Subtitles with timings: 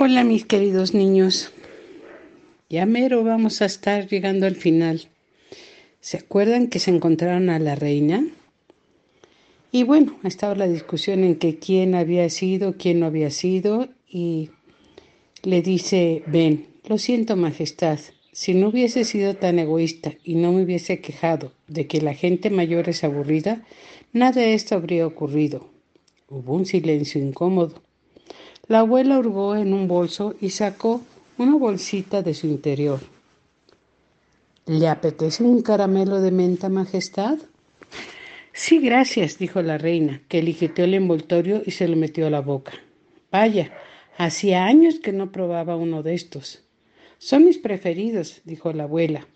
[0.00, 1.52] Hola mis queridos niños.
[2.70, 5.08] Ya mero vamos a estar llegando al final.
[5.98, 8.24] ¿Se acuerdan que se encontraron a la reina?
[9.72, 14.50] Y bueno, estaba la discusión en que quién había sido, quién no había sido, y
[15.42, 17.98] le dice, ven, lo siento, Majestad,
[18.30, 22.50] si no hubiese sido tan egoísta y no me hubiese quejado de que la gente
[22.50, 23.66] mayor es aburrida,
[24.12, 25.68] nada de esto habría ocurrido.
[26.28, 27.82] Hubo un silencio incómodo.
[28.68, 31.00] La abuela hurgó en un bolso y sacó
[31.38, 33.00] una bolsita de su interior.
[34.66, 37.38] ¿Le apetece un caramelo de menta, Majestad?
[38.52, 42.42] Sí, gracias, dijo la reina, que eligió el envoltorio y se lo metió a la
[42.42, 42.72] boca.
[43.32, 43.72] Vaya,
[44.18, 46.62] hacía años que no probaba uno de estos.
[47.16, 49.26] Son mis preferidos, dijo la abuela.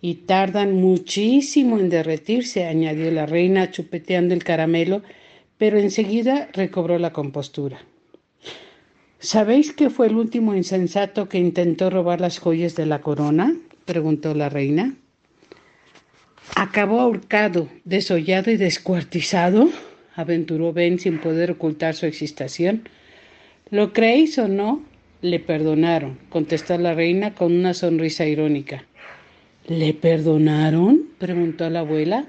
[0.00, 5.02] Y tardan muchísimo en derretirse, añadió la reina, chupeteando el caramelo,
[5.58, 7.78] pero enseguida recobró la compostura.
[9.20, 13.56] ¿Sabéis que fue el último insensato que intentó robar las joyas de la corona?
[13.84, 14.94] preguntó la reina.
[16.54, 19.70] ¿Acabó ahorcado, desollado y descuartizado?
[20.14, 22.88] aventuró Ben sin poder ocultar su existación.
[23.70, 24.84] ¿Lo creéis o no?
[25.20, 28.84] Le perdonaron, contestó la reina con una sonrisa irónica.
[29.66, 31.08] ¿Le perdonaron?
[31.18, 32.28] preguntó la abuela.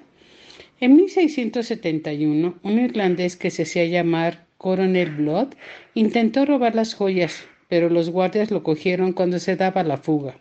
[0.79, 5.53] En 1671, un irlandés que se hacía llamar Coronel Blood
[5.93, 10.35] intentó robar las joyas, pero los guardias lo cogieron cuando se daba la fuga.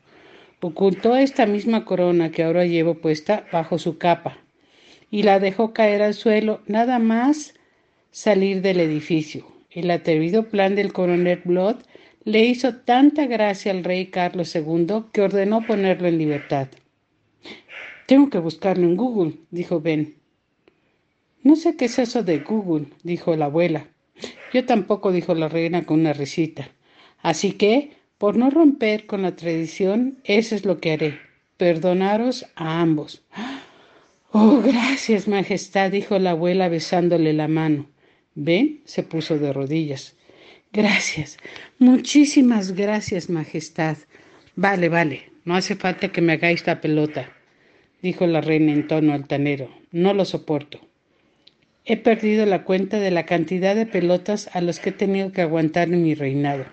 [0.60, 4.36] Ocultó esta misma corona que ahora llevo puesta bajo su capa
[5.08, 7.54] y la dejó caer al suelo nada más
[8.10, 9.46] salir del edificio.
[9.70, 11.76] El atrevido plan del coronel Blood
[12.24, 16.66] le hizo tanta gracia al rey Carlos II que ordenó ponerlo en libertad.
[18.06, 20.16] Tengo que buscarlo en Google, dijo Ben.
[21.44, 23.86] No sé qué es eso de Google, dijo la abuela.
[24.52, 26.68] Yo tampoco, dijo la reina con una risita.
[27.22, 31.18] Así que, por no romper con la tradición, eso es lo que haré.
[31.56, 33.22] Perdonaros a ambos.
[34.30, 37.86] Oh, gracias, Majestad, dijo la abuela besándole la mano.
[38.34, 40.16] Ben se puso de rodillas.
[40.72, 41.38] Gracias,
[41.78, 43.96] muchísimas gracias, Majestad.
[44.54, 47.32] Vale, vale, no hace falta que me hagáis la pelota,
[48.02, 49.70] dijo la reina en tono altanero.
[49.92, 50.87] No lo soporto.
[51.90, 55.40] He perdido la cuenta de la cantidad de pelotas a los que he tenido que
[55.40, 56.66] aguantar en mi reinado.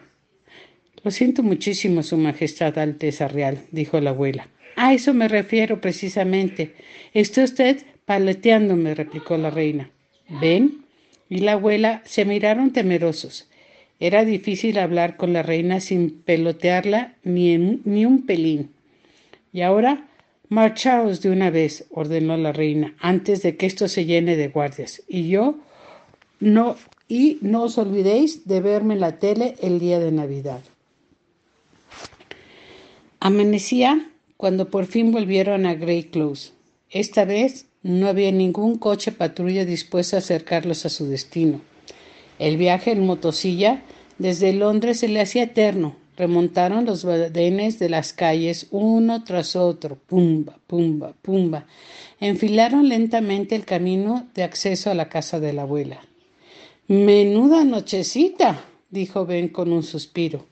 [1.05, 4.49] Lo siento muchísimo, Su Majestad Alteza Real, dijo la abuela.
[4.75, 6.73] A eso me refiero precisamente.
[7.13, 9.89] Está usted paleteándome, replicó la reina.
[10.41, 10.83] ¿Ven?
[11.29, 13.47] Y la abuela se miraron temerosos.
[14.01, 18.71] Era difícil hablar con la reina sin pelotearla ni, ni un pelín.
[19.53, 20.09] Y ahora
[20.49, 25.01] Marchaos de una vez, ordenó la reina, antes de que esto se llene de guardias.
[25.07, 25.55] Y yo
[26.39, 26.75] no
[27.07, 30.61] y no os olvidéis de verme en la tele el día de Navidad.
[33.19, 36.51] Amanecía cuando por fin volvieron a Grey Close.
[36.89, 41.61] Esta vez no había ningún coche patrulla dispuesto a acercarlos a su destino.
[42.39, 43.83] El viaje en motosilla
[44.17, 49.97] desde Londres se le hacía eterno, Remontaron los badenes de las calles uno tras otro,
[49.97, 51.65] pumba, pumba, pumba.
[52.21, 56.05] Enfilaron lentamente el camino de acceso a la casa de la abuela.
[56.87, 60.45] Menuda nochecita, dijo Ben con un suspiro.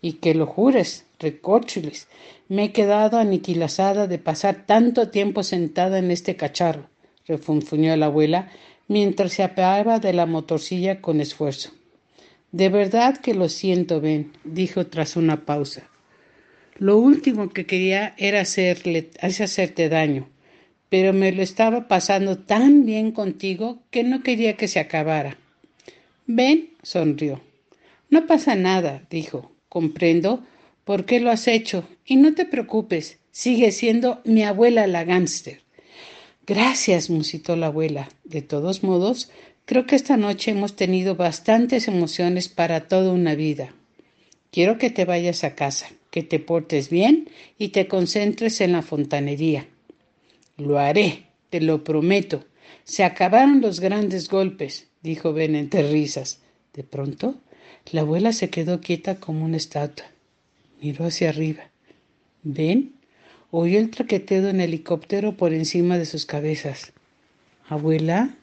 [0.00, 2.06] Y que lo jures, recórchules,
[2.48, 6.88] me he quedado aniquilazada de pasar tanto tiempo sentada en este cacharro,
[7.26, 8.50] refunfuñó la abuela
[8.88, 11.70] mientras se apeaba de la motorcilla con esfuerzo.
[12.52, 15.88] De verdad que lo siento, Ben, dijo tras una pausa.
[16.76, 20.28] Lo último que quería era hacerle, hacerte daño,
[20.88, 25.36] pero me lo estaba pasando tan bien contigo que no quería que se acabara.
[26.26, 27.42] Ben sonrió.
[28.08, 29.52] No pasa nada, dijo.
[29.68, 30.44] Comprendo
[30.84, 35.60] por qué lo has hecho y no te preocupes, sigue siendo mi abuela la gánster.
[36.46, 38.08] Gracias, musitó la abuela.
[38.24, 39.30] De todos modos,
[39.70, 43.72] Creo que esta noche hemos tenido bastantes emociones para toda una vida.
[44.50, 48.82] Quiero que te vayas a casa, que te portes bien y te concentres en la
[48.82, 49.68] fontanería.
[50.56, 52.44] Lo haré, te lo prometo.
[52.82, 56.40] Se acabaron los grandes golpes, dijo Ben entre risas.
[56.74, 57.36] De pronto,
[57.92, 60.06] la abuela se quedó quieta como una estatua.
[60.82, 61.70] Miró hacia arriba.
[62.42, 62.96] ¿Ven?
[63.52, 66.92] Oyó el traqueteo de un helicóptero por encima de sus cabezas.
[67.68, 68.34] Abuela,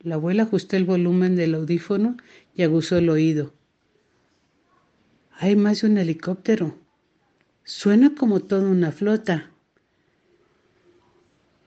[0.00, 2.16] la abuela ajustó el volumen del audífono
[2.54, 3.52] y aguzó el oído.
[5.38, 6.76] Hay más de un helicóptero.
[7.64, 9.50] Suena como toda una flota.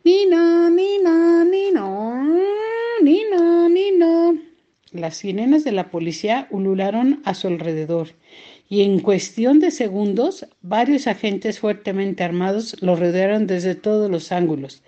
[0.03, 2.38] Nino, Nino, Nino,
[3.01, 4.39] Nino, Nino.
[4.92, 8.09] Las sirenas de la policía ulularon a su alrededor
[8.69, 14.83] y en cuestión de segundos varios agentes fuertemente armados lo rodearon desde todos los ángulos.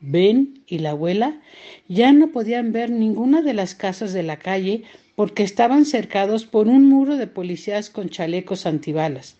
[0.00, 1.40] Ben y la abuela
[1.88, 4.84] ya no podían ver ninguna de las casas de la calle
[5.16, 9.36] porque estaban cercados por un muro de policías con chalecos antibalas.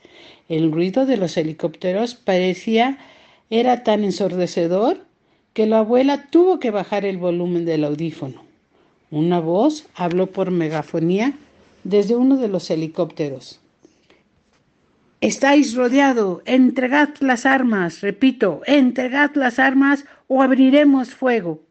[0.49, 2.99] El ruido de los helicópteros parecía
[3.51, 5.07] era tan ensordecedor
[5.53, 8.43] que la abuela tuvo que bajar el volumen del audífono.
[9.11, 11.35] Una voz habló por megafonía
[11.85, 13.61] desde uno de los helicópteros.
[15.21, 16.43] Estáis rodeado.
[16.45, 18.03] Entregad las armas.
[18.03, 21.63] Repito, entregad las armas o abriremos fuego.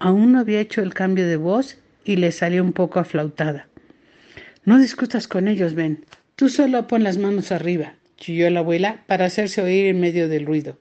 [0.00, 3.68] Aún no había hecho el cambio de voz y le salió un poco aflautada.
[4.64, 6.04] No discutas con ellos, Ben.
[6.36, 10.46] Tú solo pon las manos arriba, chilló la abuela para hacerse oír en medio del
[10.46, 10.78] ruido.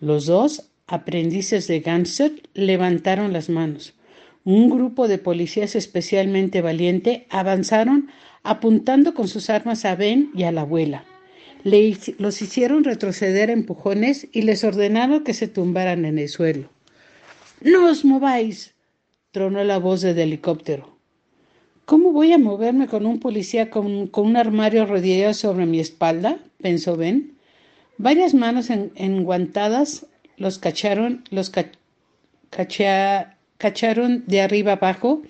[0.00, 3.94] Los dos aprendices de Gánster levantaron las manos.
[4.42, 8.10] Un grupo de policías especialmente valiente avanzaron
[8.44, 11.04] apuntando con sus armas a Ben y a la abuela.
[11.64, 16.68] los hicieron retroceder a empujones y les ordenaron que se tumbaran en el suelo.
[17.62, 18.74] No os mováis,
[19.32, 20.94] tronó la voz del helicóptero.
[21.86, 26.38] ¿Cómo voy a moverme con un policía con, un armario rodeado sobre mi espalda?
[26.60, 27.36] pensó Ben.
[27.96, 30.06] Varias manos enguantadas
[30.36, 31.50] los cacharon, los
[33.58, 35.22] cacharon de arriba abajo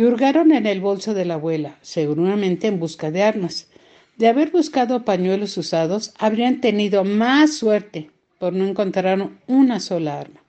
[0.00, 3.68] y hurgaron en el bolso de la abuela, seguramente en busca de armas.
[4.16, 10.42] De haber buscado pañuelos usados, habrían tenido más suerte por no encontrar una sola arma.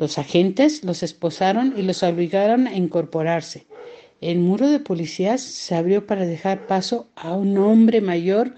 [0.00, 3.68] Los agentes los esposaron y los obligaron a incorporarse.
[4.20, 8.56] El muro de policías se abrió para dejar paso a un hombre mayor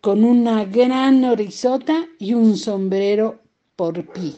[0.00, 3.38] con una gran horizota y un sombrero
[3.76, 4.34] por pi.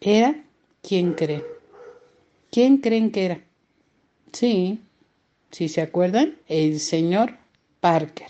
[0.00, 0.36] Era,
[0.82, 1.42] ¿quién cree?
[2.52, 3.44] ¿Quién creen que era?
[4.34, 4.80] Sí,
[5.52, 7.38] si se acuerdan, el señor
[7.78, 8.26] Parker.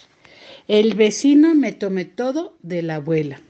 [0.68, 3.40] El vecino me tomé todo de la abuela.